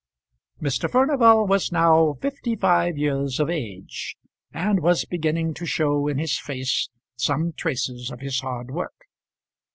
[0.59, 0.89] Mr.
[0.91, 4.17] Furnival was now fifty five years of age,
[4.51, 9.05] and was beginning to show in his face some traces of his hard work.